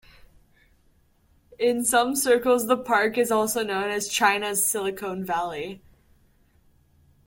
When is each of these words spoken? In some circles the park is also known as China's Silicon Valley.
In 1.59 1.85
some 1.85 2.15
circles 2.15 2.65
the 2.65 2.75
park 2.75 3.19
is 3.19 3.29
also 3.29 3.63
known 3.63 3.91
as 3.91 4.07
China's 4.09 4.65
Silicon 4.65 5.23
Valley. 5.23 5.83